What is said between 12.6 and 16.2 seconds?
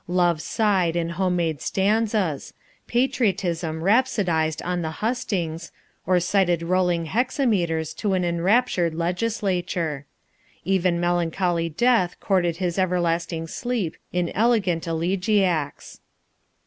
everlasting sleep in elegant elegiacs.